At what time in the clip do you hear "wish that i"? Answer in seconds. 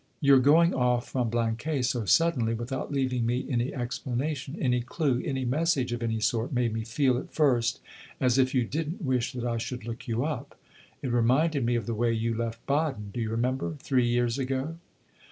9.05-9.59